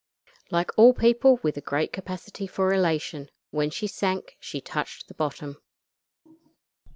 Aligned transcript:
Like 0.49 0.75
all 0.79 0.95
people 0.95 1.39
with 1.43 1.57
a 1.57 1.61
great 1.61 1.93
capacity 1.93 2.47
for 2.47 2.73
elation, 2.73 3.29
when 3.51 3.69
she 3.69 3.85
sank 3.85 4.35
she 4.39 4.59
touched 4.59 5.07
the 5.07 5.13
bottom. 5.13 5.57